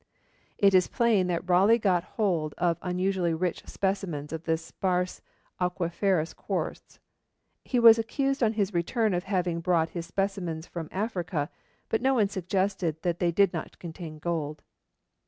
It 0.57 0.73
is 0.73 0.87
plain 0.87 1.27
that 1.27 1.47
Raleigh 1.47 1.77
got 1.77 2.03
hold 2.03 2.55
of 2.57 2.79
unusually 2.81 3.35
rich 3.35 3.67
specimens 3.67 4.33
of 4.33 4.45
the 4.45 4.57
sparse 4.57 5.21
auriferous 5.61 6.33
quartz. 6.33 6.97
He 7.63 7.79
was 7.79 7.99
accused 7.99 8.41
on 8.41 8.53
his 8.53 8.73
return 8.73 9.13
of 9.13 9.25
having 9.25 9.59
brought 9.61 9.89
his 9.89 10.07
specimens 10.07 10.65
from 10.65 10.89
Africa, 10.91 11.51
but 11.87 12.01
no 12.01 12.15
one 12.15 12.29
suggested 12.29 12.99
that 13.03 13.19
they 13.19 13.31
did 13.31 13.53
not 13.53 13.77
contain 13.77 14.17
gold. 14.17 14.63